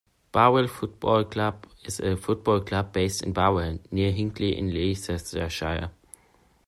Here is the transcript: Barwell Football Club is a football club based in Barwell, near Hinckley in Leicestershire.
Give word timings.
Barwell 0.31 0.67
Football 0.67 1.25
Club 1.25 1.67
is 1.85 1.99
a 1.99 2.17
football 2.17 2.61
club 2.61 2.91
based 2.91 3.21
in 3.21 3.33
Barwell, 3.33 3.77
near 3.91 4.11
Hinckley 4.11 4.57
in 4.57 4.73
Leicestershire. 4.73 5.91